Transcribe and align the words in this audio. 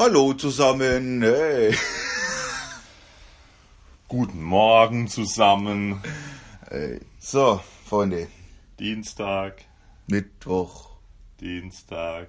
Hallo 0.00 0.32
zusammen. 0.32 1.20
Hey. 1.20 1.76
Guten 4.08 4.42
Morgen 4.42 5.08
zusammen. 5.08 6.00
Hey. 6.70 7.00
So, 7.18 7.60
Freunde. 7.84 8.28
Dienstag, 8.78 9.56
Mittwoch. 10.06 10.88
Dienstag. 11.38 12.28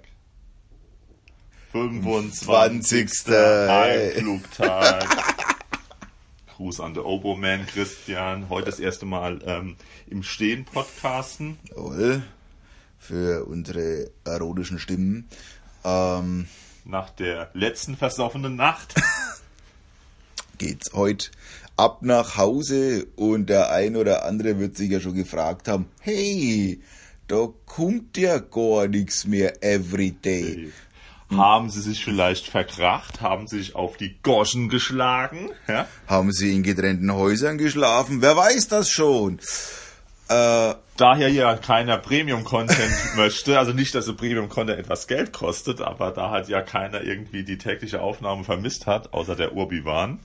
25. 1.71 3.09
20. 3.09 3.27
Hey. 3.27 4.15
Heimflugtag. 4.15 5.07
Gruß 6.57 6.81
an 6.81 6.93
der 6.93 7.05
Oboman 7.05 7.65
Christian. 7.67 8.49
Heute 8.49 8.65
das 8.65 8.81
erste 8.81 9.05
Mal 9.05 9.39
ähm, 9.45 9.77
im 10.07 10.23
Stehen 10.23 10.65
podcasten. 10.65 11.57
Jawohl. 11.69 12.21
Für 12.99 13.45
unsere 13.45 14.11
erotischen 14.25 14.77
Stimmen. 14.77 15.29
Ähm, 15.85 16.49
Nach 16.85 17.09
der 17.09 17.49
letzten 17.53 17.95
versoffenen 17.95 18.55
Nacht. 18.55 18.95
geht's 20.61 20.93
heute 20.93 21.31
ab 21.75 22.03
nach 22.03 22.37
Hause 22.37 23.07
und 23.15 23.49
der 23.49 23.71
ein 23.71 23.95
oder 23.95 24.25
andere 24.25 24.59
wird 24.59 24.77
sich 24.77 24.91
ja 24.91 24.99
schon 24.99 25.15
gefragt 25.15 25.67
haben, 25.67 25.87
hey, 25.99 26.79
da 27.27 27.47
kommt 27.65 28.17
ja 28.17 28.37
gar 28.37 28.87
nichts 28.87 29.25
mehr 29.25 29.63
everyday. 29.63 30.71
Haben 31.31 31.69
sie 31.69 31.81
sich 31.81 32.03
vielleicht 32.03 32.45
verkracht? 32.45 33.21
Haben 33.21 33.47
sie 33.47 33.57
sich 33.57 33.75
auf 33.75 33.97
die 33.97 34.17
Goschen 34.21 34.69
geschlagen? 34.69 35.49
Ja? 35.67 35.87
Haben 36.05 36.31
sie 36.31 36.53
in 36.53 36.61
getrennten 36.61 37.11
Häusern 37.11 37.57
geschlafen? 37.57 38.21
Wer 38.21 38.35
weiß 38.35 38.67
das 38.67 38.89
schon? 38.89 39.39
Äh, 40.31 40.75
Daher 41.01 41.29
ja 41.29 41.55
keiner 41.55 41.97
Premium-Content 41.97 42.93
möchte, 43.15 43.57
also 43.57 43.73
nicht, 43.73 43.95
dass 43.95 44.05
der 44.05 44.13
Premium-Content 44.13 44.77
etwas 44.77 45.07
Geld 45.07 45.33
kostet, 45.33 45.81
aber 45.81 46.11
da 46.11 46.29
halt 46.29 46.47
ja 46.47 46.61
keiner 46.61 47.01
irgendwie 47.01 47.43
die 47.43 47.57
tägliche 47.57 48.03
Aufnahme 48.03 48.43
vermisst 48.43 48.85
hat, 48.85 49.11
außer 49.11 49.35
der 49.35 49.55
Urbi-Wan, 49.55 50.19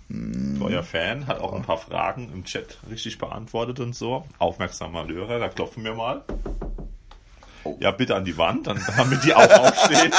treuer 0.59 0.83
Fan, 0.83 1.27
hat 1.29 1.41
auch 1.41 1.55
ein 1.55 1.63
paar 1.63 1.79
Fragen 1.79 2.31
im 2.31 2.45
Chat 2.45 2.77
richtig 2.91 3.17
beantwortet 3.17 3.81
und 3.81 3.95
so. 3.95 4.27
Aufmerksamer 4.39 5.09
Hörer, 5.09 5.39
da 5.39 5.49
klopfen 5.49 5.83
wir 5.83 5.95
mal. 5.95 6.25
Ja, 7.81 7.91
bitte 7.91 8.15
an 8.15 8.27
die 8.27 8.37
Wand, 8.37 8.67
dann 8.67 8.79
damit 8.99 9.25
die 9.25 9.33
auch 9.33 9.51
aufstehen. 9.51 10.13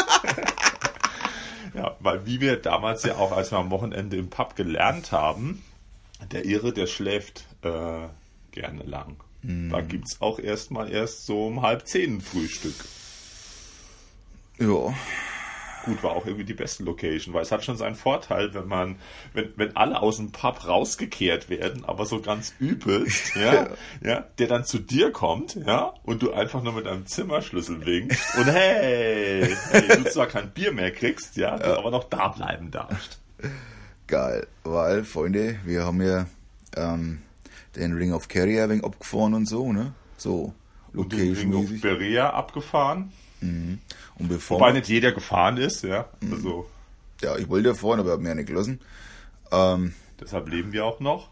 ja, 1.76 1.96
weil 2.00 2.26
wie 2.26 2.42
wir 2.42 2.56
damals 2.56 3.04
ja 3.04 3.18
auch, 3.18 3.32
als 3.32 3.52
wir 3.52 3.60
am 3.60 3.70
Wochenende 3.70 4.18
im 4.18 4.32
Pub 4.32 4.56
gelernt 4.56 5.12
haben, 5.12 5.64
der 6.32 6.46
Irre, 6.46 6.74
der 6.74 6.88
schläft 6.88 7.44
äh, 7.62 8.08
gerne 8.50 8.82
lang. 8.86 9.18
Da 9.70 9.82
gibt's 9.82 10.22
auch 10.22 10.40
erstmal 10.40 10.92
erst 10.92 11.26
so 11.26 11.48
um 11.48 11.62
halb 11.62 11.88
zehn 11.88 12.18
ein 12.18 12.22
Frühstück. 12.22 12.76
ja, 14.60 14.94
Gut, 15.88 16.04
war 16.04 16.12
auch 16.12 16.26
irgendwie 16.26 16.44
die 16.44 16.54
beste 16.54 16.84
Location, 16.84 17.34
weil 17.34 17.44
es 17.44 17.52
hat 17.54 17.64
schon 17.64 17.78
seinen 17.78 17.96
Vorteil, 17.96 18.54
wenn 18.54 18.68
man, 18.68 18.98
wenn, 19.34 19.54
wenn 19.56 19.78
alle 19.78 20.02
aus 20.02 20.18
dem 20.18 20.34
Pub 20.34 20.68
rausgekehrt 20.68 21.50
werden, 21.50 21.86
aber 21.86 22.06
so 22.06 22.20
ganz 22.20 22.54
übelst, 22.60 23.36
ja, 23.42 23.70
ja, 24.04 24.26
der 24.38 24.48
dann 24.48 24.66
zu 24.66 24.80
dir 24.80 25.12
kommt, 25.12 25.56
ja, 25.56 25.94
und 26.04 26.24
du 26.24 26.34
einfach 26.34 26.62
nur 26.62 26.74
mit 26.74 26.88
einem 26.88 27.06
Zimmerschlüssel 27.06 27.86
winkst 27.86 28.38
und 28.38 28.48
hey, 28.48 29.56
hey 29.72 29.88
du 29.88 30.10
zwar 30.10 30.26
kein 30.26 30.50
Bier 30.50 30.74
mehr 30.74 30.92
kriegst, 30.92 31.38
ja, 31.38 31.58
du 31.58 31.78
aber 31.78 31.90
noch 31.90 32.04
da 32.04 32.28
bleiben 32.28 32.70
darfst. 32.70 33.22
geil. 34.08 34.46
Weil, 34.66 35.06
Freunde, 35.06 35.58
wir 35.64 35.86
haben 35.86 36.02
ja 36.02 36.26
ähm, 36.76 37.22
den 37.78 37.94
Ring 37.94 38.14
of 38.14 38.28
Carrier 38.28 38.70
wenig 38.70 38.84
abgefahren 38.84 39.34
und 39.34 39.48
so, 39.48 39.72
ne? 39.72 39.94
So, 40.18 40.54
Und 40.94 41.14
den 41.14 41.34
Ring 41.34 41.54
of. 41.54 41.82
Berea 41.82 42.30
abgefahren. 42.32 43.12
Und 43.42 43.80
bevor 44.28 44.60
Wobei 44.60 44.72
nicht 44.72 44.88
jeder 44.88 45.12
gefahren 45.12 45.58
ist, 45.58 45.84
ja. 45.84 46.10
Also, 46.32 46.68
ja, 47.22 47.38
ich 47.38 47.48
wollte 47.50 47.70
ja 47.70 47.76
fahren, 47.76 48.00
aber 48.00 48.14
hab 48.14 48.20
mir 48.20 48.30
ja 48.30 48.36
nicht 48.36 48.48
gelassen. 48.48 48.80
Ähm, 49.52 49.94
deshalb 50.20 50.50
leben 50.50 50.72
wir 50.72 50.86
auch 50.86 51.00
noch. 51.00 51.30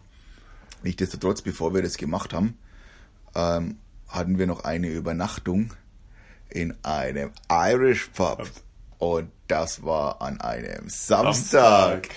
Nichtsdestotrotz, 0.84 1.42
bevor 1.42 1.74
wir 1.74 1.82
das 1.82 1.98
gemacht 1.98 2.32
haben, 2.34 2.58
ähm, 3.34 3.78
hatten 4.08 4.38
wir 4.38 4.46
noch 4.46 4.64
eine 4.64 4.88
Übernachtung 4.88 5.74
in 6.50 6.76
einem 6.84 7.32
Irish 7.50 8.10
Pub. 8.14 8.48
Und 9.00 9.32
das 9.48 9.84
war 9.84 10.22
an 10.22 10.40
einem 10.42 10.88
Samstag. 10.90 12.10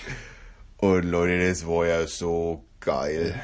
Und 0.77 1.03
Leute, 1.03 1.47
das 1.47 1.65
war 1.67 1.87
ja 1.87 2.07
so 2.07 2.63
geil. 2.79 3.39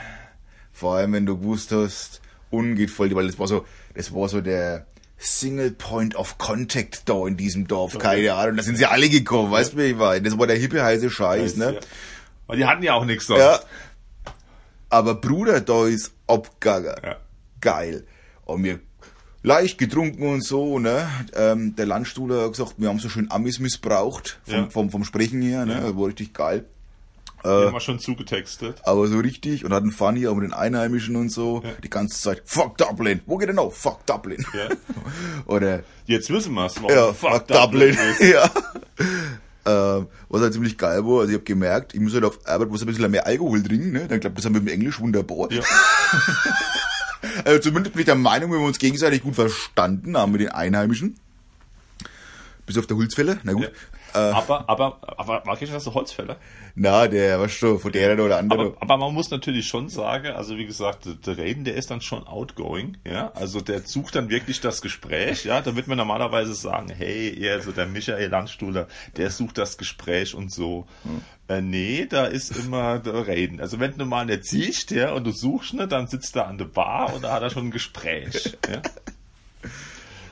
Vor 0.75 0.95
allem, 0.97 1.13
wenn 1.13 1.25
du 1.25 1.37
gewusst 1.37 1.71
hast, 1.71 2.21
unten 2.51 2.75
geht 2.75 2.91
voll, 2.91 3.09
die- 3.09 3.15
weil 3.15 3.25
das 3.27 3.39
war 3.39 3.47
so, 3.47 3.65
das 3.95 4.13
war 4.13 4.27
so 4.29 4.41
der 4.41 4.85
Single 5.17 5.71
Point 5.71 6.15
of 6.15 6.37
Contact 6.37 7.03
da 7.07 7.25
in 7.25 7.37
diesem 7.37 7.67
Dorf, 7.67 7.97
keine 7.97 8.33
Ahnung. 8.33 8.57
Da 8.57 8.63
sind 8.63 8.77
sie 8.77 8.85
alle 8.85 9.07
gekommen, 9.09 9.51
weißt 9.51 9.73
du, 9.73 9.77
wie 9.77 9.83
ich 9.83 9.95
meine? 9.95 10.21
Das 10.21 10.37
war 10.37 10.45
der 10.47 10.57
hippe 10.57 10.83
heiße 10.83 11.09
Scheiß, 11.09 11.55
ne? 11.55 11.75
Ja. 11.75 11.79
Weil 12.47 12.57
die 12.57 12.65
hatten 12.65 12.83
ja 12.83 12.93
auch 12.93 13.05
nichts 13.05 13.25
sonst. 13.27 13.39
Ja. 13.39 13.59
Aber 14.89 15.15
Bruder, 15.15 15.61
da 15.61 15.87
ist 15.87 16.11
abgegangen. 16.27 16.93
Ja. 17.03 17.15
Geil. 17.61 18.05
Und 18.43 18.63
wir 18.65 18.79
leicht 19.41 19.77
getrunken 19.77 20.27
und 20.27 20.43
so, 20.43 20.77
ne? 20.79 21.07
Ähm, 21.35 21.75
der 21.75 21.85
Landstuhler 21.85 22.43
hat 22.43 22.51
gesagt, 22.51 22.75
wir 22.77 22.89
haben 22.89 22.99
so 22.99 23.09
schön 23.09 23.31
Amis 23.31 23.59
missbraucht, 23.59 24.39
vom, 24.43 24.53
Ja. 24.53 24.69
vom, 24.69 24.89
vom 24.89 25.03
Sprechen 25.05 25.41
her, 25.41 25.65
ne? 25.65 25.95
War 25.97 26.07
richtig 26.07 26.33
geil. 26.33 26.65
Haben 27.49 27.73
wir 27.73 27.79
schon 27.79 27.99
zugetextet. 27.99 28.77
Aber 28.83 29.07
so 29.07 29.19
richtig 29.19 29.65
und 29.65 29.73
hatten 29.73 29.91
Funny 29.91 30.27
auch 30.27 30.35
mit 30.35 30.43
den 30.43 30.53
Einheimischen 30.53 31.15
und 31.15 31.29
so, 31.29 31.63
die 31.83 31.89
ganze 31.89 32.19
Zeit, 32.19 32.43
fuck 32.45 32.77
Dublin, 32.77 33.21
wo 33.25 33.37
geht 33.37 33.49
denn 33.49 33.55
noch? 33.55 33.71
Fuck 33.71 34.05
Dublin. 34.05 34.45
Ja. 34.53 34.75
Oder, 35.45 35.83
Jetzt 36.05 36.29
wissen 36.29 36.53
wir 36.53 36.65
es. 36.65 36.75
ja, 36.89 37.13
fuck, 37.13 37.47
Dublin. 37.47 37.97
ja. 38.19 38.49
Ähm, 39.67 40.07
was 40.29 40.41
halt 40.41 40.53
ziemlich 40.53 40.77
geil 40.77 41.03
war, 41.05 41.21
also 41.21 41.29
ich 41.29 41.35
habe 41.35 41.43
gemerkt, 41.43 41.95
ich 41.95 41.99
muss 41.99 42.13
halt 42.13 42.23
auf 42.23 42.39
Arbeit 42.47 42.67
was 42.71 42.81
ein 42.81 42.87
bisschen 42.87 43.09
mehr 43.09 43.25
Alkohol 43.25 43.63
trinken, 43.63 43.91
ne? 43.91 44.07
Dann 44.07 44.19
klappt 44.19 44.37
das 44.37 44.43
dann 44.43 44.53
mit 44.53 44.61
dem 44.61 44.67
Englisch 44.67 44.99
wunderbar. 44.99 45.51
Ja. 45.51 45.63
Also 47.43 47.59
zumindest 47.59 47.93
bin 47.93 48.01
ich 48.01 48.05
der 48.05 48.15
Meinung, 48.15 48.51
wenn 48.51 48.59
wir 48.59 48.67
uns 48.67 48.77
gegenseitig 48.77 49.23
gut 49.23 49.35
verstanden 49.35 50.15
haben 50.15 50.31
mit 50.31 50.41
den 50.41 50.49
Einheimischen. 50.49 51.17
Bis 52.65 52.77
auf 52.77 52.87
der 52.87 52.97
Holzfälle, 52.97 53.39
na 53.43 53.53
gut. 53.53 53.71
Aber, 54.15 54.69
aber, 54.69 54.99
aber, 55.17 55.43
mag 55.45 55.61
ich 55.61 55.69
das 55.69 55.83
so 55.83 55.93
Holzfäller? 55.93 56.37
Na, 56.75 57.07
der, 57.07 57.39
was 57.39 57.51
schon, 57.51 57.79
von 57.79 57.91
der 57.91 58.19
oder 58.19 58.37
andere. 58.37 58.59
Aber, 58.59 58.81
aber 58.81 58.97
man 58.97 59.13
muss 59.13 59.29
natürlich 59.29 59.67
schon 59.67 59.89
sagen, 59.89 60.27
also 60.27 60.57
wie 60.57 60.65
gesagt, 60.65 61.07
der 61.25 61.37
Reden, 61.37 61.63
der 61.63 61.75
ist 61.75 61.91
dann 61.91 62.01
schon 62.01 62.25
outgoing, 62.27 62.97
ja. 63.05 63.31
Also 63.33 63.61
der 63.61 63.81
sucht 63.81 64.15
dann 64.15 64.29
wirklich 64.29 64.61
das 64.61 64.81
Gespräch, 64.81 65.45
ja. 65.45 65.61
Da 65.61 65.75
wird 65.75 65.87
man 65.87 65.97
normalerweise 65.97 66.53
sagen, 66.53 66.89
hey, 66.95 67.37
eher 67.39 67.61
so 67.61 67.71
der 67.71 67.85
Michael 67.85 68.29
Landstuhler, 68.29 68.87
der 69.17 69.29
sucht 69.29 69.57
das 69.57 69.77
Gespräch 69.77 70.35
und 70.35 70.51
so. 70.51 70.85
Äh, 71.47 71.61
nee, 71.61 72.07
da 72.09 72.25
ist 72.25 72.51
immer 72.51 72.99
der 72.99 73.27
Reden. 73.27 73.61
Also 73.61 73.79
wenn 73.79 73.97
du 73.97 74.05
mal 74.05 74.25
nicht 74.25 74.45
siehst, 74.45 74.91
ja, 74.91 75.11
und 75.13 75.25
du 75.25 75.31
suchst 75.31 75.75
nicht, 75.75 75.91
dann 75.91 76.07
sitzt 76.07 76.35
er 76.35 76.47
an 76.47 76.57
der 76.57 76.65
Bar 76.65 77.13
und 77.13 77.23
da 77.23 77.33
hat 77.33 77.43
er 77.43 77.49
schon 77.51 77.67
ein 77.67 77.71
Gespräch, 77.71 78.57
ja. 78.69 78.81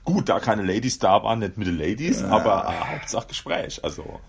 Gut, 0.05 0.27
da 0.29 0.39
keine 0.39 0.63
Ladies 0.63 0.99
da 0.99 1.23
waren, 1.23 1.39
nicht 1.39 1.57
mit 1.57 1.67
den 1.67 1.77
Ladies, 1.77 2.23
aber 2.23 2.65
äh, 2.67 2.93
Hauptsache 2.95 3.27
Gespräch. 3.27 3.83
Also 3.83 4.19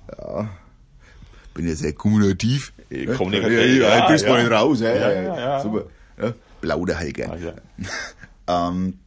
bin 1.55 1.69
ja 1.69 1.75
sehr 1.75 1.93
kommunikativ. 1.93 2.73
Eh, 2.91 3.07
Ne? 3.07 3.15
kommunikativ, 3.15 3.59
Ja, 3.59 3.65
ja, 3.65 4.09
ja, 4.09 4.11
ja. 4.23 4.29
mal 4.29 4.43
nicht 4.43 4.53
raus, 4.53 4.81
ja, 4.81 4.95
Ja, 4.95 5.11
ja, 5.13 5.23
ja, 5.23 5.39
ja. 5.39 5.61
Super. 5.61 5.85
Ja, 6.21 6.33
Plauder 6.61 6.99
halt 6.99 7.15
gern. 7.15 7.43
ja. 7.43 7.55
Ähm, 8.47 8.99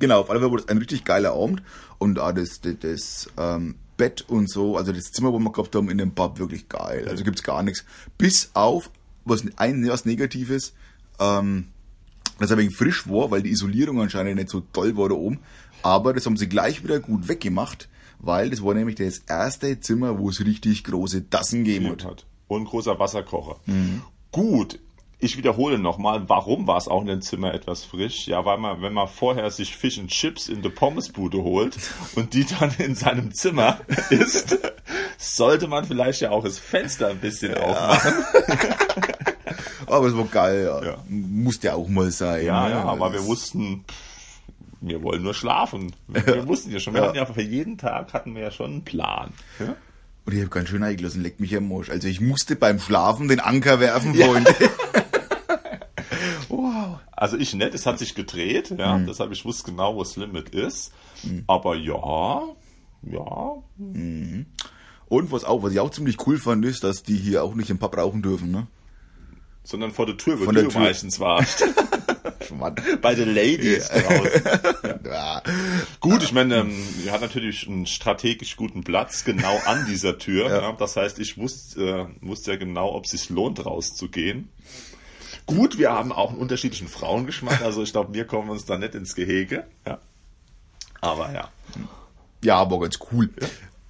genau, 0.00 0.20
auf 0.22 0.30
alle 0.30 0.40
Fälle 0.40 0.50
wurde 0.50 0.64
es 0.64 0.68
ein 0.68 0.78
richtig 0.78 1.04
geiler 1.04 1.32
Abend 1.34 1.62
und 1.98 2.18
auch 2.18 2.32
das, 2.32 2.60
das, 2.60 2.74
das 2.80 3.30
ähm, 3.38 3.76
Bett 3.96 4.24
und 4.28 4.50
so, 4.50 4.76
also 4.76 4.90
das 4.92 5.12
Zimmer, 5.12 5.32
wo 5.32 5.38
wir 5.38 5.52
gehabt 5.52 5.76
haben 5.76 5.88
in 5.90 5.98
dem 5.98 6.12
Pub, 6.12 6.40
wirklich 6.40 6.68
geil. 6.68 7.06
Also 7.08 7.22
gibt's 7.22 7.44
gar 7.44 7.62
nichts. 7.62 7.84
Bis 8.18 8.50
auf, 8.54 8.90
was 9.24 9.44
ein 9.58 9.86
was 9.88 10.06
Negatives, 10.06 10.72
ähm, 11.20 11.68
dass 12.40 12.50
er 12.50 12.56
ein 12.56 12.62
wenig 12.62 12.76
frisch 12.76 13.08
war, 13.08 13.30
weil 13.30 13.42
die 13.42 13.50
Isolierung 13.50 14.00
anscheinend 14.00 14.36
nicht 14.36 14.48
so 14.48 14.60
toll 14.72 14.96
war 14.96 15.08
da 15.08 15.14
oben. 15.14 15.38
Aber 15.82 16.12
das 16.12 16.26
haben 16.26 16.36
sie 16.36 16.48
gleich 16.48 16.82
wieder 16.84 17.00
gut 17.00 17.28
weggemacht, 17.28 17.88
weil 18.18 18.50
das 18.50 18.62
war 18.62 18.74
nämlich 18.74 18.96
das 18.96 19.18
erste 19.18 19.80
Zimmer, 19.80 20.18
wo 20.18 20.30
es 20.30 20.44
richtig 20.44 20.84
große 20.84 21.30
Tassen 21.30 21.64
gegeben 21.64 21.96
hat. 22.04 22.26
Und 22.48 22.62
ein 22.62 22.64
großer 22.64 22.98
Wasserkocher. 22.98 23.56
Gut, 24.32 24.78
ich 25.22 25.36
wiederhole 25.36 25.78
nochmal, 25.78 26.28
warum 26.28 26.66
war 26.66 26.78
es 26.78 26.88
auch 26.88 27.02
in 27.02 27.06
dem 27.06 27.20
Zimmer 27.20 27.52
etwas 27.52 27.84
frisch? 27.84 28.26
Ja, 28.26 28.44
weil 28.46 28.56
man, 28.56 28.80
wenn 28.80 28.94
man 28.94 29.06
vorher 29.06 29.50
sich 29.50 29.76
Fish 29.76 29.98
and 29.98 30.10
Chips 30.10 30.48
in 30.48 30.62
der 30.62 30.70
Pommesbude 30.70 31.42
holt 31.42 31.76
und 32.14 32.32
die 32.32 32.46
dann 32.46 32.74
in 32.78 32.94
seinem 32.94 33.32
Zimmer 33.32 33.80
isst, 34.10 34.58
sollte 35.18 35.68
man 35.68 35.84
vielleicht 35.84 36.22
ja 36.22 36.30
auch 36.30 36.42
das 36.42 36.58
Fenster 36.58 37.08
ein 37.08 37.18
bisschen 37.18 37.54
aufmachen. 37.54 38.12
Aber 39.86 40.06
es 40.06 40.16
war 40.16 40.24
geil, 40.24 40.64
ja. 40.64 40.84
Ja. 40.84 40.96
Musste 41.08 41.66
ja 41.66 41.74
auch 41.74 41.88
mal 41.88 42.10
sein. 42.10 42.46
Ja, 42.46 42.64
ne? 42.64 42.70
ja, 42.70 42.84
aber 42.84 43.12
wir 43.12 43.26
wussten, 43.26 43.84
wir 44.80 45.02
wollen 45.02 45.22
nur 45.22 45.34
schlafen. 45.34 45.92
Wir, 46.08 46.26
wir 46.26 46.48
wussten 46.48 46.70
ja 46.70 46.80
schon, 46.80 46.94
wir 46.94 47.00
Ja. 47.02 47.06
hatten 47.08 47.16
ja 47.16 47.26
für 47.26 47.42
jeden 47.42 47.76
Tag 47.78 48.12
hatten 48.12 48.34
wir 48.34 48.42
ja 48.42 48.50
schon 48.50 48.70
einen 48.70 48.84
Plan. 48.84 49.32
Ja? 49.58 49.74
Und 50.26 50.32
ich 50.34 50.40
habe 50.40 50.50
ganz 50.50 50.68
schön 50.68 50.82
eingelassen, 50.82 51.22
leck 51.22 51.40
mich 51.40 51.56
am 51.56 51.72
Arsch. 51.72 51.90
Also 51.90 52.06
ich 52.08 52.20
musste 52.20 52.54
beim 52.56 52.78
Schlafen 52.78 53.28
den 53.28 53.40
Anker 53.40 53.80
werfen, 53.80 54.14
Freunde. 54.14 54.54
wow. 56.48 56.98
Also 57.12 57.36
ich 57.36 57.52
nicht, 57.54 57.74
es 57.74 57.86
hat 57.86 57.98
sich 57.98 58.14
gedreht, 58.14 58.70
ja, 58.76 58.96
Mhm. 58.98 59.06
deshalb 59.06 59.32
ich 59.32 59.44
wusste 59.44 59.70
genau, 59.70 59.94
wo 59.96 60.02
das 60.02 60.16
Limit 60.16 60.50
ist. 60.50 60.92
Aber 61.46 61.74
ja, 61.76 62.42
ja, 63.02 63.62
Und 65.08 65.32
was 65.32 65.44
auch, 65.44 65.62
was 65.62 65.72
ich 65.72 65.80
auch 65.80 65.90
ziemlich 65.90 66.16
cool 66.26 66.38
fand, 66.38 66.64
ist, 66.64 66.82
dass 66.84 67.02
die 67.02 67.16
hier 67.16 67.42
auch 67.44 67.54
nicht 67.54 67.68
im 67.70 67.78
Pub 67.78 67.96
rauchen 67.96 68.22
dürfen, 68.22 68.50
ne? 68.50 68.66
Sondern 69.64 69.90
vor 69.90 70.06
der 70.06 70.16
Tür, 70.16 70.40
wo 70.40 70.44
Von 70.44 70.54
du 70.54 70.62
der 70.62 70.70
Tür. 70.70 70.80
meistens 70.80 71.20
warst. 71.20 71.64
Schmarrn. 72.60 72.76
Bei 73.00 73.14
den 73.14 73.34
Ladies 73.34 73.88
draußen. 73.88 74.42
Ja. 75.10 75.42
Gut, 75.98 76.22
ich 76.22 76.32
meine, 76.32 76.58
ähm, 76.58 76.72
wir 77.02 77.10
hatten 77.12 77.24
natürlich 77.24 77.66
einen 77.66 77.86
strategisch 77.86 78.56
guten 78.56 78.84
Platz 78.84 79.24
genau 79.24 79.58
an 79.66 79.86
dieser 79.86 80.18
Tür. 80.18 80.48
ja. 80.48 80.72
Das 80.72 80.96
heißt, 80.96 81.18
ich 81.18 81.36
wusste, 81.38 82.08
äh, 82.22 82.26
wusste 82.26 82.52
ja 82.52 82.56
genau, 82.56 82.94
ob 82.94 83.06
es 83.06 83.12
sich 83.12 83.28
lohnt, 83.30 83.64
rauszugehen. 83.64 84.50
Gut, 85.46 85.78
wir 85.78 85.90
haben 85.90 86.12
auch 86.12 86.30
einen 86.30 86.38
unterschiedlichen 86.38 86.86
Frauengeschmack, 86.86 87.62
also 87.62 87.82
ich 87.82 87.92
glaube, 87.92 88.14
wir 88.14 88.24
kommen 88.24 88.50
uns 88.50 88.66
da 88.66 88.78
nicht 88.78 88.94
ins 88.94 89.14
Gehege. 89.14 89.64
Ja. 89.86 89.98
Aber 91.00 91.32
ja. 91.32 91.48
Ja, 92.44 92.56
aber 92.56 92.78
ganz 92.80 92.98
cool. 93.10 93.30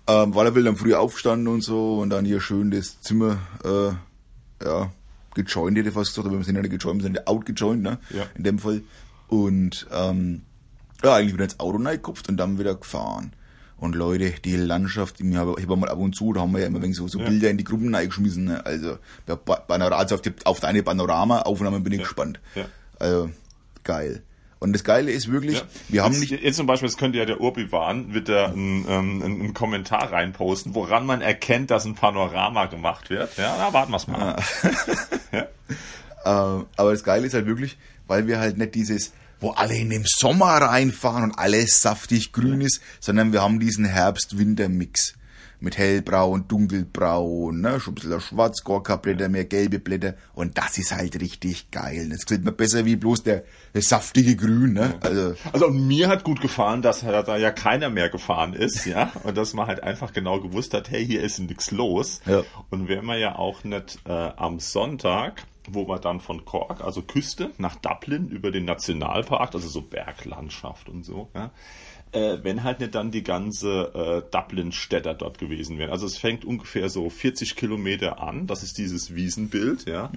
Ähm, 0.06 0.34
weil 0.34 0.46
er 0.46 0.54
will 0.54 0.64
dann 0.64 0.76
früh 0.76 0.94
aufstanden 0.94 1.48
und 1.48 1.62
so 1.62 1.98
und 1.98 2.10
dann 2.10 2.24
hier 2.24 2.40
schön 2.40 2.70
das 2.70 3.00
Zimmer, 3.02 3.38
äh, 3.64 4.64
ja, 4.64 4.90
gejoint, 5.34 5.76
hätte 5.76 5.88
ich 5.88 5.94
fast 5.94 6.10
gesagt, 6.10 6.26
aber 6.26 6.38
wir 6.38 6.44
sind 6.44 6.56
ja 6.56 6.62
nicht 6.62 6.70
gejoint, 6.70 7.00
wir 7.00 7.04
sind 7.04 7.16
ja 7.16 7.26
outgejoint, 7.26 7.82
ne? 7.82 7.98
Ja. 8.10 8.26
In 8.36 8.44
dem 8.44 8.58
Fall. 8.58 8.82
Und, 9.28 9.86
ähm, 9.92 10.42
ja, 11.02 11.14
eigentlich 11.14 11.34
wieder 11.34 11.44
ins 11.44 11.60
Auto 11.60 11.78
reingekupft 11.78 12.28
und 12.28 12.36
dann 12.36 12.58
wieder 12.58 12.74
gefahren. 12.74 13.32
Und 13.78 13.94
Leute, 13.94 14.32
die 14.44 14.56
Landschaft, 14.56 15.20
ich 15.20 15.36
habe 15.36 15.54
hab 15.58 15.78
mal 15.78 15.88
ab 15.88 15.98
und 15.98 16.14
zu, 16.14 16.34
da 16.34 16.40
haben 16.40 16.52
wir 16.52 16.60
ja 16.60 16.66
immer 16.66 16.82
wegen 16.82 16.92
so, 16.92 17.08
so 17.08 17.18
Ja. 17.18 17.28
Bilder 17.28 17.48
in 17.48 17.56
die 17.56 17.64
Gruppen 17.64 17.94
reingeschmissen, 17.94 18.44
ne? 18.44 18.66
Also, 18.66 18.98
bei, 19.26 19.36
Panorama, 19.36 19.96
also 19.96 20.16
auf, 20.16 20.22
die, 20.22 20.32
auf 20.44 20.60
deine 20.60 20.82
Panorama-Aufnahme 20.82 21.80
bin 21.80 21.94
ich 21.94 22.00
gespannt. 22.00 22.40
Ja. 22.54 22.66
Also, 22.98 23.30
geil. 23.82 24.22
Und 24.60 24.74
das 24.74 24.84
Geile 24.84 25.10
ist 25.10 25.32
wirklich, 25.32 25.56
Ja. 25.56 25.64
wir 25.88 26.04
haben 26.04 26.12
jetzt, 26.12 26.30
nicht, 26.30 26.42
Jetzt 26.44 26.56
zum 26.56 26.66
Beispiel, 26.66 26.88
das 26.88 26.98
könnte 26.98 27.16
ja 27.18 27.24
der 27.24 27.40
Urbi 27.40 27.72
waren, 27.72 28.12
wird 28.12 28.28
da 28.28 28.46
einen, 28.48 28.84
ähm, 28.88 29.22
einen, 29.22 29.54
Kommentar 29.54 30.12
reinposten, 30.12 30.74
woran 30.74 31.06
man 31.06 31.22
erkennt, 31.22 31.70
dass 31.70 31.86
ein 31.86 31.94
Panorama 31.94 32.66
gemacht 32.66 33.08
wird. 33.08 33.36
Ja, 33.38 33.56
na, 33.58 33.72
warten 33.72 33.90
wir's 33.90 34.06
mal. 34.06 34.34
ab. 34.34 34.44
Ja. 35.32 35.46
Äh, 36.22 36.28
aber 36.28 36.90
das 36.92 37.02
Geile 37.02 37.26
ist 37.26 37.32
halt 37.32 37.46
wirklich, 37.46 37.78
weil 38.06 38.26
wir 38.26 38.38
halt 38.40 38.58
nicht 38.58 38.74
dieses, 38.74 39.14
wo 39.40 39.52
alle 39.52 39.74
in 39.74 39.88
den 39.88 40.04
Sommer 40.04 40.48
reinfahren 40.48 41.24
und 41.24 41.38
alles 41.38 41.80
saftig 41.80 42.32
grün 42.32 42.60
ist, 42.60 42.82
sondern 43.00 43.32
wir 43.32 43.40
haben 43.40 43.58
diesen 43.58 43.86
Herbst-Winter-Mix. 43.86 45.14
Mit 45.60 45.76
hellbraun, 45.76 46.48
dunkelbraun, 46.48 47.60
ne, 47.60 47.80
schon 47.80 47.92
ein 47.92 47.94
bisschen 47.96 48.20
schwarz, 48.20 48.64
gar 48.64 48.82
keine 48.82 48.98
Blätter 48.98 49.28
mehr, 49.28 49.44
gelbe 49.44 49.78
Blätter. 49.78 50.14
Und 50.34 50.56
das 50.56 50.78
ist 50.78 50.94
halt 50.94 51.20
richtig 51.20 51.70
geil. 51.70 52.08
Das 52.10 52.24
gefällt 52.24 52.44
mir 52.44 52.52
besser 52.52 52.84
wie 52.84 52.96
bloß 52.96 53.22
der, 53.24 53.44
der 53.74 53.82
saftige 53.82 54.36
Grün, 54.36 54.72
ne. 54.72 54.94
Also, 55.00 55.34
Also 55.52 55.66
und 55.66 55.86
mir 55.86 56.08
hat 56.08 56.24
gut 56.24 56.40
gefallen, 56.40 56.82
dass 56.82 57.00
da 57.00 57.36
ja 57.36 57.50
keiner 57.50 57.90
mehr 57.90 58.08
gefahren 58.08 58.54
ist, 58.54 58.86
ja, 58.86 59.12
und 59.24 59.36
dass 59.36 59.52
man 59.52 59.66
halt 59.66 59.82
einfach 59.82 60.12
genau 60.12 60.40
gewusst 60.40 60.74
hat, 60.74 60.90
hey, 60.90 61.04
hier 61.06 61.22
ist 61.22 61.38
nichts 61.38 61.70
los. 61.70 62.20
Ja. 62.26 62.42
Und 62.70 62.88
wäre 62.88 63.02
man 63.02 63.18
ja 63.18 63.36
auch 63.36 63.64
nicht 63.64 63.98
äh, 64.06 64.12
am 64.12 64.60
Sonntag, 64.60 65.44
wo 65.68 65.86
wir 65.88 65.98
dann 65.98 66.20
von 66.20 66.44
Cork, 66.44 66.80
also 66.80 67.02
Küste, 67.02 67.50
nach 67.58 67.76
Dublin 67.76 68.28
über 68.28 68.50
den 68.50 68.64
Nationalpark, 68.64 69.54
also 69.54 69.68
so 69.68 69.82
Berglandschaft 69.82 70.88
und 70.88 71.04
so, 71.04 71.28
ja, 71.34 71.50
äh, 72.12 72.38
wenn 72.42 72.64
halt 72.64 72.80
nicht 72.80 72.94
dann 72.94 73.10
die 73.10 73.22
ganze 73.22 73.92
äh, 73.94 74.30
Dublin-Städter 74.30 75.14
dort 75.14 75.38
gewesen 75.38 75.78
wären. 75.78 75.90
Also 75.90 76.06
es 76.06 76.18
fängt 76.18 76.44
ungefähr 76.44 76.88
so 76.88 77.08
40 77.08 77.56
Kilometer 77.56 78.20
an, 78.20 78.46
das 78.46 78.62
ist 78.62 78.78
dieses 78.78 79.14
Wiesenbild, 79.14 79.88
ja, 79.88 80.10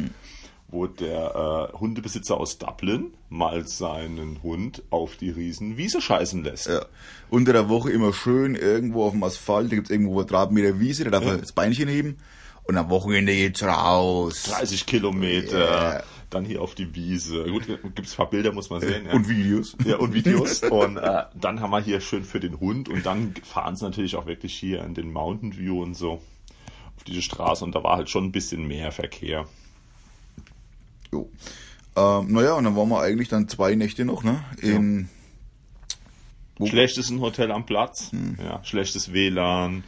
wo 0.70 0.88
der 0.88 1.70
äh, 1.74 1.78
Hundebesitzer 1.78 2.36
aus 2.38 2.58
Dublin 2.58 3.14
mal 3.30 3.68
seinen 3.68 4.42
Hund 4.42 4.82
auf 4.90 5.18
die 5.18 5.30
riesen 5.30 5.78
Wiese 5.78 6.02
scheißen 6.02 6.44
lässt. 6.44 6.68
ja. 6.68 6.86
Unter 7.30 7.54
der 7.54 7.70
Woche 7.70 7.92
immer 7.92 8.12
schön 8.12 8.56
irgendwo 8.56 9.06
auf 9.06 9.12
dem 9.12 9.24
Asphalt, 9.24 9.72
da 9.72 9.76
gibt's 9.76 9.92
irgendwo 9.92 10.20
einen 10.20 10.28
Quadratmeter 10.28 10.80
Wiese, 10.80 11.04
da 11.04 11.12
darf 11.12 11.26
er 11.26 11.38
das 11.38 11.52
Beinchen 11.52 11.88
heben. 11.90 12.18
Und 12.66 12.78
am 12.78 12.90
Wochenende 12.90 13.34
geht's 13.34 13.62
raus. 13.62 14.44
30 14.44 14.86
Kilometer, 14.86 15.96
Ja. 15.98 16.04
Dann 16.34 16.46
hier 16.46 16.62
auf 16.62 16.76
die 16.76 16.94
Wiese. 16.96 17.46
Gut, 17.46 17.68
gibt's 17.96 18.14
ein 18.14 18.18
paar 18.18 18.30
Bilder, 18.30 18.52
muss 18.52 18.70
man 18.70 18.82
sehen. 18.82 19.06
Ja. 19.06 19.14
Und 19.14 19.30
Videos. 19.30 19.76
Ja, 19.86 19.98
und 19.98 20.14
Videos. 20.14 20.62
Und 20.70 20.98
äh, 20.98 21.24
dann 21.40 21.60
haben 21.62 21.72
wir 21.72 21.80
hier 21.82 22.00
schön 22.02 22.24
für 22.24 22.40
den 22.40 22.60
Hund 22.60 22.90
und 22.90 23.06
dann 23.06 23.34
fahren 23.44 23.76
sie 23.76 23.86
natürlich 23.86 24.16
auch 24.16 24.26
wirklich 24.26 24.54
hier 24.54 24.84
in 24.84 24.94
den 24.94 25.12
Mountain 25.12 25.58
View 25.58 25.82
und 25.82 25.94
so 25.96 26.22
auf 26.96 27.04
diese 27.08 27.22
Straße 27.22 27.64
und 27.66 27.74
da 27.76 27.84
war 27.84 27.98
halt 27.98 28.10
schon 28.10 28.26
ein 28.26 28.32
bisschen 28.32 28.68
mehr 28.68 28.92
Verkehr. 28.92 29.46
Jo. 31.12 31.30
Ähm, 31.96 32.32
naja, 32.32 32.54
und 32.54 32.64
dann 32.64 32.76
waren 32.76 32.90
wir 32.90 33.02
eigentlich 33.02 33.30
dann 33.30 33.48
zwei 33.48 33.76
Nächte 33.76 34.04
noch, 34.06 34.24
ne? 34.24 34.44
In, 34.62 35.10
Wo- 36.58 36.68
Schlechtes 36.68 37.10
ein 37.10 37.20
Hotel 37.20 37.52
am 37.52 37.66
Platz, 37.66 38.12
Hm. 38.12 38.38
ja, 38.44 38.64
schlechtes 38.64 39.12
WLAN, 39.14 39.84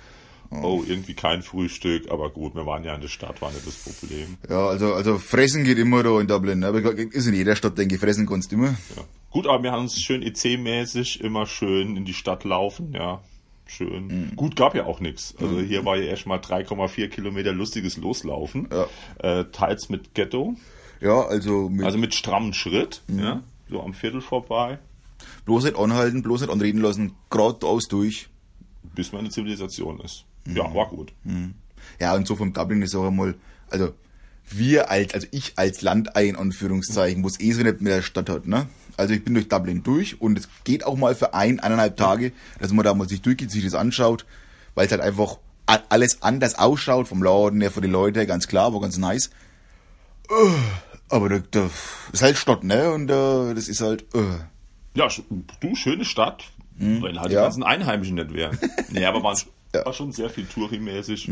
oh, 0.51 0.83
irgendwie 0.87 1.13
kein 1.13 1.41
Frühstück, 1.41 2.09
aber 2.11 2.29
gut, 2.29 2.55
wir 2.55 2.65
waren 2.65 2.83
ja 2.83 2.95
in 2.95 3.01
der 3.01 3.07
Stadt, 3.07 3.41
war 3.41 3.51
nicht 3.51 3.65
das 3.65 3.75
Problem. 3.75 4.37
ja, 4.49 4.67
also, 4.67 4.93
also 4.93 5.17
fressen 5.17 5.63
geht 5.63 5.77
immer 5.77 6.03
da 6.03 6.19
in 6.19 6.27
Dublin, 6.27 6.59
ne? 6.59 6.67
Aber 6.67 6.79
ist 6.97 7.27
in 7.27 7.33
jeder 7.35 7.55
Stadt, 7.55 7.77
denke 7.77 7.95
ich, 7.95 8.01
fressen 8.01 8.25
kannst 8.25 8.51
du 8.51 8.55
immer. 8.55 8.75
Ja. 8.95 9.03
Gut, 9.31 9.47
aber 9.47 9.63
wir 9.63 9.71
haben 9.71 9.83
uns 9.83 9.99
schön 10.01 10.21
EC-mäßig 10.23 11.21
immer 11.21 11.45
schön 11.45 11.97
in 11.97 12.05
die 12.05 12.13
Stadt 12.13 12.43
laufen, 12.43 12.93
ja. 12.93 13.21
Schön. 13.67 14.07
Mhm. 14.07 14.35
Gut, 14.35 14.55
gab 14.55 14.75
ja 14.75 14.85
auch 14.85 14.99
nichts. 14.99 15.33
Also 15.39 15.59
hier 15.59 15.83
war 15.85 15.97
ja 15.97 16.03
erst 16.03 16.27
mal 16.27 16.37
3,4 16.39 17.07
Kilometer 17.07 17.51
lustiges 17.51 17.97
Loslaufen. 17.97 18.69
Ja. 18.71 19.39
Äh, 19.39 19.45
teils 19.51 19.89
mit 19.89 20.13
Ghetto, 20.13 20.55
Ja, 21.01 21.21
also, 21.25 21.67
mit, 21.69 21.83
also 21.85 21.97
mit 21.97 22.13
strammem 22.13 22.53
Schritt, 22.53 23.01
Mhm. 23.07 23.19
ja. 23.19 23.43
So 23.67 23.81
am 23.81 23.95
Viertel 23.95 24.21
vorbei, 24.21 24.77
bloß 25.45 25.63
nicht 25.63 25.77
anhalten, 25.79 26.21
bloß 26.21 26.41
nicht 26.41 26.51
anreden 26.51 26.79
lassen, 26.81 27.15
geradeaus 27.31 27.87
durch. 27.87 28.29
Bis 28.95 29.11
man 29.11 29.21
eine 29.21 29.29
Zivilisation 29.29 29.99
ist. 30.01 30.25
Mhm. 30.45 30.57
Ja, 30.57 30.73
war 30.73 30.87
gut. 30.87 31.13
Ja, 31.99 32.15
und 32.15 32.27
so 32.27 32.35
vom 32.35 32.53
Dublin 32.53 32.81
ist 32.81 32.95
auch 32.95 33.07
einmal, 33.07 33.35
also, 33.69 33.93
wir 34.49 34.89
als, 34.89 35.13
also 35.13 35.27
ich 35.31 35.53
als 35.57 35.81
Landei 35.81 36.27
in 36.27 36.35
Anführungszeichen, 36.35 37.23
wo 37.23 37.27
es 37.27 37.39
eh 37.39 37.51
so 37.51 37.63
nicht 37.63 37.81
mit 37.81 37.91
der 37.91 38.01
Stadt 38.01 38.29
hat, 38.29 38.47
ne? 38.47 38.67
Also 38.97 39.13
ich 39.13 39.23
bin 39.23 39.33
durch 39.33 39.49
Dublin 39.49 39.83
durch 39.83 40.21
und 40.21 40.37
es 40.37 40.47
geht 40.63 40.85
auch 40.85 40.95
mal 40.95 41.15
für 41.15 41.33
ein, 41.33 41.59
eineinhalb 41.59 41.97
Tage, 41.97 42.31
dass 42.59 42.71
man 42.71 42.85
da 42.85 42.93
mal 42.93 43.09
sich 43.09 43.21
durchgeht, 43.21 43.51
sich 43.51 43.63
das 43.63 43.73
anschaut, 43.73 44.25
weil 44.73 44.85
es 44.85 44.91
halt 44.91 45.01
einfach 45.01 45.37
alles 45.65 46.21
anders 46.21 46.55
ausschaut, 46.55 47.07
vom 47.07 47.23
Laden 47.23 47.59
her, 47.59 47.71
von 47.71 47.81
den 47.81 47.91
Leuten 47.91 48.17
her, 48.17 48.25
ganz 48.25 48.47
klar, 48.47 48.67
aber 48.67 48.81
ganz 48.81 48.97
nice. 48.97 49.31
Äh, 50.29 50.51
Aber 51.09 51.29
da, 51.29 51.39
da 51.51 51.69
ist 52.13 52.21
halt 52.21 52.37
Stadt, 52.37 52.63
ne? 52.63 52.91
Und 52.91 53.09
äh, 53.09 53.53
das 53.53 53.67
ist 53.67 53.81
halt, 53.81 54.05
äh. 54.15 54.39
Ja, 54.93 55.07
du, 55.59 55.75
schöne 55.75 56.05
Stadt, 56.05 56.45
wenn 56.77 57.19
halt 57.19 57.29
die 57.29 57.35
Mhm. 57.35 57.39
Ja. 57.39 57.41
ganzen 57.43 57.63
Einheimischen 57.63 58.15
nicht 58.15 58.33
wären. 58.33 58.57
Nee, 58.89 59.05
aber 59.05 59.23
war, 59.23 59.33
Ja. 59.73 59.81
Mhm. 59.81 59.85
war 59.85 59.93
schon 59.93 60.11
sehr 60.11 60.29
viel 60.29 60.45
Touri-mäßig. 60.45 61.29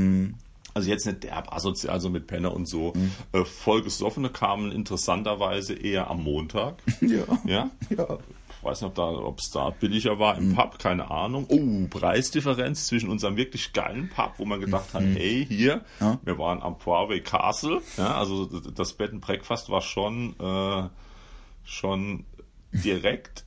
Also 0.76 0.90
jetzt 0.90 1.06
nicht 1.06 1.24
derb 1.24 1.54
asozial, 1.54 2.00
so 2.02 2.10
mit 2.10 2.26
Penner 2.28 2.54
und 2.54 2.66
so. 2.68 2.94
Mhm. 2.96 3.12
Äh, 3.32 3.46
Vollgesoffene 3.46 4.30
kamen 4.30 4.72
interessanterweise 4.72 5.74
eher 5.76 6.10
am 6.10 6.24
Montag. 6.24 6.82
Ja. 7.02 7.24
Ja? 7.46 7.70
Ja. 7.96 8.18
Ich 8.60 8.70
weiß 8.70 8.80
nicht, 8.82 8.88
ob 8.92 8.96
da, 8.96 9.04
ob 9.10 9.40
es 9.40 9.50
da 9.52 9.70
billiger 9.72 10.20
war 10.20 10.40
Mhm. 10.40 10.52
im 10.52 10.56
Pub, 10.56 10.80
keine 10.80 11.12
Ahnung. 11.12 11.46
Oh, 11.50 11.88
Preisdifferenz 11.90 12.88
zwischen 12.88 13.10
unserem 13.10 13.36
wirklich 13.36 13.74
geilen 13.74 14.10
Pub, 14.10 14.36
wo 14.38 14.46
man 14.46 14.62
gedacht 14.62 14.94
hat, 14.94 15.04
hey, 15.04 15.46
hier, 15.46 15.76
Mhm. 16.00 16.06
Ja. 16.06 16.20
wir 16.24 16.38
waren 16.40 16.62
am 16.64 16.78
Poirway 16.80 17.20
Castle, 17.20 17.82
ja, 17.98 18.16
also 18.18 18.46
das 18.46 18.94
Bed 18.94 19.12
and 19.12 19.20
Breakfast 19.22 19.70
war 19.70 19.82
schon, 19.82 20.34
äh, 20.40 20.88
schon 21.66 22.26
direkt 22.72 23.46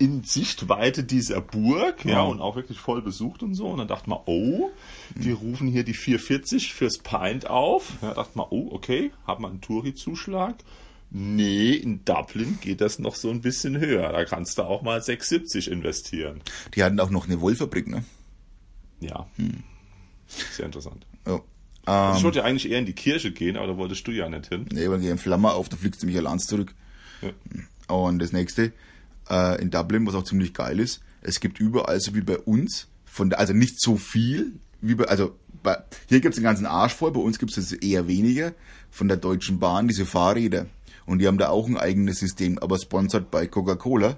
in 0.00 0.24
Sichtweite 0.24 1.04
dieser 1.04 1.42
Burg, 1.42 2.06
ja, 2.06 2.22
und 2.22 2.40
auch 2.40 2.56
wirklich 2.56 2.78
voll 2.80 3.02
besucht 3.02 3.42
und 3.42 3.54
so. 3.54 3.66
Und 3.68 3.78
dann 3.78 3.88
dachte 3.88 4.08
man, 4.08 4.20
oh, 4.24 4.70
die 5.14 5.30
rufen 5.30 5.68
hier 5.68 5.84
die 5.84 5.92
440 5.92 6.72
fürs 6.72 6.98
Pint 6.98 7.48
auf. 7.48 7.92
Ja, 8.00 8.14
dachte 8.14 8.36
man, 8.38 8.46
oh, 8.48 8.70
okay, 8.72 9.12
hat 9.26 9.40
man 9.40 9.50
einen 9.52 9.60
Touri-Zuschlag. 9.60 10.56
Nee, 11.10 11.74
in 11.74 12.04
Dublin 12.04 12.58
geht 12.62 12.80
das 12.80 12.98
noch 12.98 13.14
so 13.14 13.30
ein 13.30 13.42
bisschen 13.42 13.78
höher. 13.78 14.10
Da 14.10 14.24
kannst 14.24 14.56
du 14.56 14.62
auch 14.62 14.80
mal 14.80 15.00
6,70 15.00 15.68
investieren. 15.68 16.40
Die 16.74 16.82
hatten 16.82 16.98
auch 16.98 17.10
noch 17.10 17.26
eine 17.26 17.40
Wollfabrik, 17.42 17.86
ne? 17.88 18.04
Ja. 19.00 19.26
Sehr 20.28 20.66
interessant. 20.66 21.04
Ja. 21.26 21.40
Also 21.84 22.12
ich 22.12 22.18
Ähm, 22.18 22.24
wollte 22.24 22.38
ja 22.38 22.44
eigentlich 22.44 22.70
eher 22.70 22.78
in 22.78 22.86
die 22.86 22.94
Kirche 22.94 23.32
gehen, 23.32 23.56
aber 23.56 23.66
da 23.66 23.76
wolltest 23.76 24.06
du 24.06 24.12
ja 24.12 24.28
nicht 24.28 24.46
hin. 24.48 24.66
nee, 24.72 24.88
weil 24.88 25.00
gehen 25.00 25.18
Flammer 25.18 25.54
auf, 25.54 25.68
da 25.68 25.76
fliegst 25.76 26.02
du 26.02 26.06
mich 26.06 26.16
allein 26.16 26.38
zurück. 26.38 26.74
Ja. 27.20 27.30
Und 27.94 28.20
das 28.20 28.32
nächste, 28.32 28.72
äh, 29.30 29.60
in 29.60 29.70
Dublin, 29.70 30.06
was 30.06 30.14
auch 30.14 30.24
ziemlich 30.24 30.52
geil 30.54 30.80
ist, 30.80 31.00
es 31.22 31.40
gibt 31.40 31.60
überall 31.60 32.00
so 32.00 32.14
wie 32.14 32.22
bei 32.22 32.38
uns, 32.38 32.88
von 33.04 33.30
der, 33.30 33.38
also 33.38 33.52
nicht 33.52 33.80
so 33.80 33.96
viel, 33.96 34.52
wie 34.80 34.94
bei, 34.94 35.04
also 35.04 35.36
bei, 35.62 35.76
hier 36.08 36.20
gibt's 36.20 36.36
den 36.36 36.44
ganzen 36.44 36.66
Arsch 36.66 36.94
voll, 36.94 37.12
bei 37.12 37.20
uns 37.20 37.38
gibt's 37.38 37.56
es 37.56 37.72
eher 37.72 38.08
weniger, 38.08 38.52
von 38.90 39.08
der 39.08 39.16
Deutschen 39.16 39.58
Bahn, 39.58 39.88
diese 39.88 40.06
Fahrräder. 40.06 40.66
Und 41.06 41.18
die 41.18 41.26
haben 41.26 41.38
da 41.38 41.48
auch 41.48 41.66
ein 41.66 41.76
eigenes 41.76 42.18
System, 42.18 42.58
aber 42.58 42.78
sponsert 42.78 43.30
bei 43.30 43.46
Coca-Cola. 43.46 44.16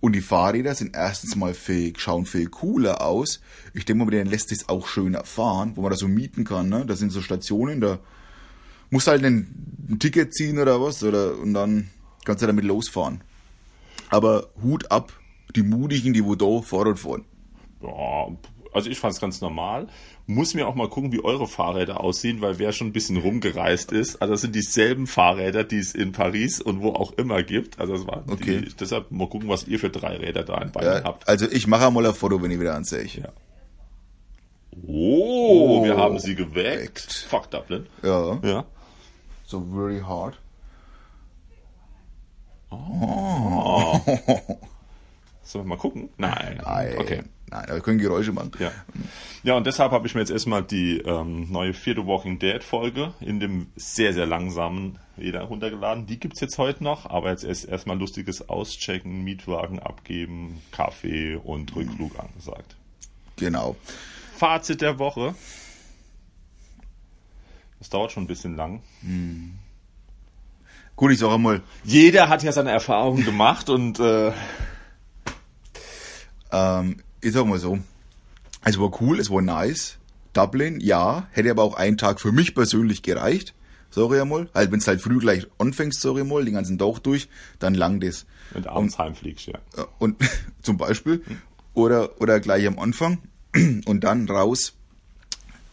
Und 0.00 0.14
die 0.14 0.20
Fahrräder 0.20 0.74
sind 0.74 0.96
erstens 0.96 1.36
mal 1.36 1.54
viel, 1.54 1.92
schauen 1.96 2.26
viel 2.26 2.48
cooler 2.48 3.02
aus. 3.02 3.40
Ich 3.72 3.84
denke 3.84 3.98
mal, 3.98 4.04
mit 4.06 4.14
denen 4.14 4.30
lässt 4.30 4.50
es 4.50 4.68
auch 4.68 4.86
schöner 4.88 5.24
fahren, 5.24 5.72
wo 5.76 5.82
man 5.82 5.90
das 5.90 6.00
so 6.00 6.08
mieten 6.08 6.44
kann. 6.44 6.68
Ne? 6.68 6.84
Da 6.86 6.96
sind 6.96 7.10
so 7.10 7.22
Stationen, 7.22 7.80
da 7.80 8.00
musst 8.90 9.06
halt 9.06 9.24
ein, 9.24 9.86
ein 9.88 9.98
Ticket 10.00 10.34
ziehen 10.34 10.58
oder 10.58 10.80
was, 10.80 11.02
oder 11.04 11.38
und 11.38 11.54
dann 11.54 11.90
kannst 12.24 12.42
du 12.42 12.46
damit 12.46 12.64
losfahren. 12.64 13.22
Aber 14.12 14.48
Hut 14.62 14.90
ab, 14.90 15.12
die 15.56 15.62
Mutigen, 15.62 16.12
die 16.12 16.24
wo 16.24 16.34
da 16.34 16.62
Fahrrad 16.62 16.98
fahren. 16.98 17.24
Ja, 17.82 18.28
also 18.72 18.88
ich 18.88 18.98
fand 19.00 19.14
es 19.14 19.20
ganz 19.20 19.40
normal. 19.40 19.88
Muss 20.26 20.54
mir 20.54 20.68
auch 20.68 20.74
mal 20.76 20.88
gucken, 20.88 21.12
wie 21.12 21.22
eure 21.22 21.46
Fahrräder 21.48 22.00
aussehen, 22.00 22.40
weil 22.40 22.58
wer 22.58 22.72
schon 22.72 22.86
ein 22.88 22.92
bisschen 22.92 23.16
rumgereist 23.16 23.90
ist, 23.92 24.22
also 24.22 24.34
das 24.34 24.42
sind 24.42 24.54
dieselben 24.54 25.06
Fahrräder, 25.06 25.64
die 25.64 25.78
es 25.78 25.94
in 25.94 26.12
Paris 26.12 26.60
und 26.60 26.80
wo 26.80 26.90
auch 26.90 27.12
immer 27.12 27.42
gibt. 27.42 27.80
Also 27.80 27.94
das 27.94 28.06
war 28.06 28.22
Okay. 28.30 28.62
die, 28.62 28.72
deshalb 28.78 29.10
mal 29.10 29.28
gucken, 29.28 29.48
was 29.48 29.66
ihr 29.66 29.78
für 29.80 29.90
drei 29.90 30.16
Räder 30.16 30.44
da 30.44 30.58
in 30.62 30.70
Bayern 30.72 31.02
Ja, 31.02 31.04
habt. 31.04 31.28
also 31.28 31.46
ich 31.50 31.66
mache 31.66 31.90
mal 31.90 32.06
ein 32.06 32.14
Foto, 32.14 32.40
wenn 32.40 32.50
ich 32.52 32.60
wieder 32.60 32.74
ansehe. 32.74 33.04
Ja. 33.04 33.30
Oh, 34.86 35.80
Oh, 35.80 35.84
wir 35.84 35.96
haben 35.96 36.18
sie 36.18 36.34
geweckt. 36.34 36.54
geweckt. 37.08 37.26
Fuck 37.28 37.50
Dublin. 37.50 37.86
Ja. 38.02 38.38
Ja. 38.42 38.64
So 39.44 39.60
very 39.74 40.00
hard. 40.00 40.38
Sollen 45.42 45.64
wir 45.64 45.68
mal 45.68 45.78
gucken? 45.78 46.08
Nein. 46.16 46.60
Nein. 46.64 46.94
Okay. 46.98 47.22
Nein, 47.52 47.64
aber 47.64 47.74
wir 47.74 47.80
können 47.82 47.98
Geräusche 47.98 48.32
machen. 48.32 48.52
Ja. 48.58 48.72
ja, 49.42 49.56
und 49.56 49.66
deshalb 49.66 49.92
habe 49.92 50.06
ich 50.06 50.14
mir 50.14 50.20
jetzt 50.20 50.30
erstmal 50.30 50.62
die 50.62 51.00
ähm, 51.00 51.52
neue 51.52 51.74
vierte 51.74 52.06
Walking 52.06 52.38
Dead 52.38 52.64
Folge 52.64 53.12
in 53.20 53.40
dem 53.40 53.66
sehr, 53.76 54.14
sehr 54.14 54.24
langsamen 54.24 54.98
wieder 55.16 55.42
runtergeladen. 55.42 56.06
Die 56.06 56.18
gibt's 56.18 56.40
jetzt 56.40 56.56
heute 56.56 56.82
noch, 56.82 57.04
aber 57.10 57.28
jetzt 57.28 57.44
erst 57.44 57.66
erstmal 57.66 57.98
lustiges 57.98 58.48
Auschecken, 58.48 59.22
Mietwagen 59.22 59.80
abgeben, 59.80 60.62
Kaffee 60.70 61.36
und 61.36 61.76
Rückflug 61.76 62.18
angesagt. 62.18 62.74
Genau. 63.36 63.76
Fazit 64.36 64.80
der 64.80 64.98
Woche. 64.98 65.34
Das 67.80 67.90
dauert 67.90 68.12
schon 68.12 68.24
ein 68.24 68.28
bisschen 68.28 68.56
lang. 68.56 68.80
Gut, 69.02 69.52
ich 71.10 71.18
sage 71.18 71.38
mal, 71.38 71.62
Jeder 71.84 72.28
hat 72.28 72.42
ja 72.42 72.52
seine 72.52 72.70
Erfahrungen 72.70 73.24
gemacht 73.24 73.68
und 73.68 73.98
äh, 73.98 74.32
ähm, 76.50 76.96
ich 77.20 77.32
sag 77.32 77.46
mal 77.46 77.58
so, 77.58 77.78
es 78.64 78.78
war 78.78 79.00
cool, 79.00 79.18
es 79.18 79.30
war 79.30 79.42
nice. 79.42 79.98
Dublin, 80.32 80.80
ja, 80.80 81.26
hätte 81.32 81.50
aber 81.50 81.62
auch 81.62 81.74
einen 81.74 81.98
Tag 81.98 82.20
für 82.20 82.32
mich 82.32 82.54
persönlich 82.54 83.02
gereicht. 83.02 83.54
Ich 83.94 84.02
einmal. 84.02 84.48
Halt, 84.54 84.72
wenn 84.72 84.78
es 84.78 84.86
halt 84.86 85.02
früh 85.02 85.18
gleich 85.18 85.46
anfängst, 85.58 86.00
sag 86.00 86.16
ich 86.16 86.24
mal, 86.24 86.44
den 86.44 86.54
ganzen 86.54 86.78
Tag 86.78 87.00
durch, 87.00 87.28
dann 87.58 87.74
lang 87.74 88.00
das. 88.00 88.24
mit 88.54 88.66
abends 88.66 88.98
heimfliegst, 88.98 89.48
ja. 89.48 89.58
Äh, 89.76 89.84
Und 89.98 90.16
zum 90.62 90.78
Beispiel, 90.78 91.22
oder, 91.74 92.20
oder 92.20 92.40
gleich 92.40 92.66
am 92.66 92.78
Anfang 92.78 93.18
und 93.84 94.04
dann 94.04 94.28
raus 94.28 94.74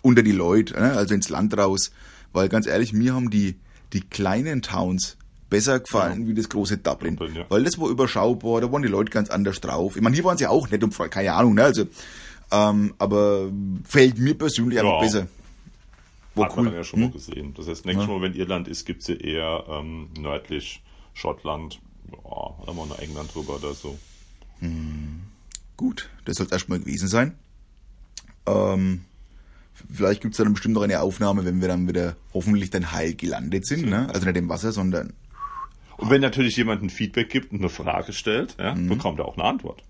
unter 0.02 0.22
die 0.22 0.34
Leute, 0.34 0.74
ne? 0.74 0.94
also 0.94 1.14
ins 1.14 1.30
Land 1.30 1.58
raus. 1.58 1.92
Weil 2.34 2.50
ganz 2.50 2.68
ehrlich, 2.68 2.92
mir 2.92 3.14
haben 3.14 3.30
die, 3.30 3.56
die 3.94 4.02
kleinen 4.02 4.62
Towns 4.62 5.18
besser 5.50 5.80
gefallen 5.80 6.28
wie 6.28 6.34
das 6.34 6.50
große 6.50 6.78
Dublin. 6.78 7.16
Dublin, 7.16 7.36
ja. 7.38 7.46
Weil 7.50 7.64
das 7.64 7.80
war 7.80 7.90
überschaubar, 7.90 8.62
da 8.62 8.72
waren 8.72 8.82
die 8.82 8.88
Leute 8.88 9.12
ganz 9.12 9.30
anders 9.30 9.60
drauf. 9.62 9.96
Ich 9.96 10.02
meine, 10.02 10.16
hier 10.16 10.24
waren 10.24 10.38
sie 10.38 10.48
auch 10.48 10.70
nett 10.70 10.84
und 10.84 10.94
frei, 10.94 11.08
keine 11.10 11.34
Ahnung, 11.34 11.56
ne? 11.56 11.64
Also, 11.64 11.86
ähm, 12.52 12.94
aber 12.98 13.50
fällt 13.84 14.18
mir 14.20 14.36
persönlich 14.38 14.80
einfach 14.80 14.94
Ja. 14.94 15.00
besser. 15.02 15.28
War 16.36 16.46
Hat 16.46 16.56
man 16.56 16.66
dann 16.66 16.74
cool. 16.74 16.78
ja 16.80 16.84
schon 16.84 17.00
mal 17.02 17.12
gesehen. 17.12 17.54
Das 17.56 17.68
heißt, 17.68 17.86
nächstes 17.86 18.08
Mal, 18.08 18.22
wenn 18.22 18.34
Irland 18.34 18.68
ist, 18.68 18.86
gibt's 18.86 19.08
ja 19.08 19.16
eher 19.16 19.64
ähm, 19.70 20.08
nördlich 20.20 20.82
Schottland. 21.14 21.80
Ja, 22.12 22.56
da 22.66 22.74
mal 22.74 22.88
nach 22.88 23.00
England 23.00 23.34
drüber 23.36 23.56
oder 23.58 23.74
so. 23.74 23.98
Gut, 25.78 26.10
das 26.26 26.38
soll 26.38 26.46
es 26.48 26.52
erstmal 26.52 26.80
gewesen 26.80 27.08
sein. 27.08 27.36
Ähm, 28.46 29.02
vielleicht 29.96 30.22
gibt's 30.22 30.38
dann 30.38 30.52
bestimmt 30.54 30.76
noch 30.76 30.82
eine 30.82 31.02
Aufnahme, 31.02 31.46
wenn 31.46 31.62
wir 31.62 31.68
dann 31.68 31.88
wieder 31.88 32.16
hoffentlich 32.34 32.70
dann 32.70 32.92
heil 32.92 33.14
gelandet 33.14 33.66
sind. 33.66 33.86
Ne? 33.90 34.10
Also 34.14 34.26
nicht 34.26 34.38
im 34.38 34.50
Wasser, 34.50 34.72
sondern 34.72 35.14
Und 36.00 36.10
wenn 36.10 36.22
natürlich 36.22 36.56
jemand 36.56 36.82
ein 36.82 36.90
Feedback 36.90 37.30
gibt 37.30 37.52
und 37.52 37.60
eine 37.60 37.70
Frage 37.70 38.14
stellt, 38.14 38.56
ja, 38.58 38.74
bekommt 38.74 39.20
er 39.20 39.26
auch 39.26 39.38
eine 39.38 39.44
Antwort. 39.44 39.84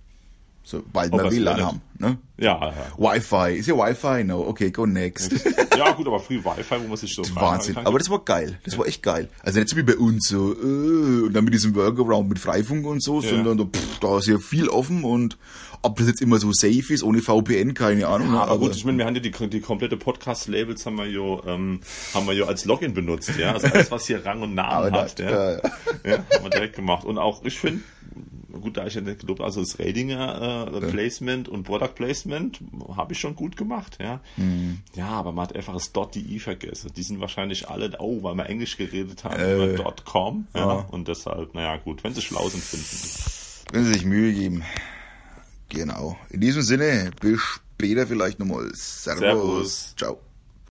Sobald 0.69 1.11
Ob 1.13 1.23
wir 1.23 1.31
WLAN 1.31 1.61
haben. 1.65 1.81
Ne? 1.97 2.17
Ja, 2.37 2.67
ja. 2.67 2.73
Wi-Fi, 2.97 3.57
ist 3.57 3.67
ja 3.67 3.75
Wi-Fi? 3.75 4.23
No, 4.23 4.47
okay, 4.47 4.71
go 4.71 4.85
next. 4.85 5.33
ja 5.77 5.91
gut, 5.91 6.07
aber 6.07 6.19
free 6.19 6.37
Wi-Fi, 6.43 6.75
wo 6.83 6.87
man 6.87 6.95
sich 6.97 7.13
so 7.13 7.23
Wahnsinn. 7.35 7.75
Aber 7.77 7.97
das 7.99 8.09
war 8.09 8.19
geil. 8.23 8.57
Das 8.63 8.77
war 8.77 8.87
echt 8.87 9.03
geil. 9.03 9.27
Also 9.43 9.59
nicht 9.59 9.69
so 9.69 9.75
wie 9.75 9.83
bei 9.83 9.97
uns 9.97 10.29
so, 10.29 10.53
äh, 10.53 11.25
und 11.25 11.33
dann 11.33 11.43
mit 11.43 11.53
diesem 11.53 11.75
Workaround 11.75 12.29
mit 12.29 12.39
Freifunk 12.39 12.85
und 12.85 13.03
so, 13.03 13.19
Ja. 13.21 13.29
sondern 13.29 13.57
da, 13.57 13.65
pff, 13.65 13.99
da 13.99 14.17
ist 14.19 14.27
ja 14.27 14.37
viel 14.37 14.69
offen 14.69 15.03
und 15.03 15.37
ob 15.81 15.97
das 15.97 16.07
jetzt 16.07 16.21
immer 16.21 16.37
so 16.39 16.51
safe 16.53 16.93
ist, 16.93 17.03
ohne 17.03 17.21
VPN, 17.21 17.73
keine 17.73 18.07
Ahnung. 18.07 18.29
ne? 18.31 18.35
Ja, 18.35 18.43
aber 18.43 18.59
gut, 18.59 18.75
ich 18.75 18.85
meine, 18.85 18.97
wir 18.99 19.05
haben 19.05 19.15
ja 19.15 19.21
die, 19.21 19.31
die 19.49 19.59
komplette 19.61 19.97
Podcast-Labels 19.97 20.85
haben 20.85 20.97
wir 20.97 21.05
ja, 21.07 21.53
ähm, 21.53 21.79
haben 22.13 22.27
wir 22.27 22.33
ja 22.33 22.45
als 22.45 22.65
Login 22.65 22.93
benutzt, 22.93 23.31
ja. 23.37 23.53
Also 23.53 23.67
alles, 23.67 23.89
was 23.91 24.05
hier 24.05 24.25
Rang 24.25 24.41
und 24.41 24.55
Namen 24.55 24.87
Aber 24.93 25.01
hat, 25.01 25.19
ja. 25.19 25.29
ja, 25.29 25.51
ja. 25.51 25.61
ja. 26.05 26.17
haben 26.17 26.43
wir 26.43 26.49
direkt 26.49 26.75
gemacht. 26.75 27.05
Und 27.05 27.17
auch, 27.17 27.43
ich 27.43 27.59
finde, 27.59 27.81
gut, 28.59 28.77
da 28.77 28.85
ich 28.85 28.93
ja 28.93 29.01
nicht 29.01 29.21
gelobt, 29.21 29.41
also 29.41 29.61
das 29.61 29.79
Ratinger 29.79 30.71
äh, 30.73 30.79
Placement 30.91 31.47
und 31.49 31.63
Product 31.63 31.93
Placement 31.95 32.59
habe 32.95 33.13
ich 33.13 33.19
schon 33.19 33.35
gut 33.35 33.57
gemacht, 33.57 33.97
ja. 34.01 34.21
Mhm. 34.37 34.79
Ja, 34.95 35.07
aber 35.07 35.31
man 35.31 35.47
hat 35.47 35.55
einfach 35.55 35.73
das 35.73 35.91
.de 35.91 36.39
vergessen. 36.39 36.91
Die 36.95 37.03
sind 37.03 37.19
wahrscheinlich 37.19 37.69
alle, 37.69 37.91
oh, 37.99 38.23
weil 38.23 38.35
wir 38.35 38.45
Englisch 38.47 38.77
geredet 38.77 39.23
haben, 39.23 39.39
Äh, 39.39 39.73
über 39.73 39.95
.com, 40.05 40.47
ja. 40.53 40.59
ja. 40.59 40.85
Und 40.91 41.07
deshalb, 41.07 41.53
naja, 41.55 41.77
gut, 41.77 42.03
wenn 42.03 42.13
sie 42.13 42.21
schlau 42.21 42.47
sind, 42.49 42.63
finden 42.63 42.85
sie. 42.85 43.19
Wenn 43.71 43.85
sie 43.85 43.93
sich 43.93 44.05
Mühe 44.05 44.33
geben. 44.33 44.63
Genau. 45.69 46.17
In 46.29 46.41
diesem 46.41 46.63
Sinne, 46.63 47.11
bis 47.21 47.39
später 47.39 48.07
vielleicht 48.07 48.39
nochmal. 48.39 48.69
Servus. 48.73 49.19
Servus. 49.19 49.95
Ciao. 49.97 50.19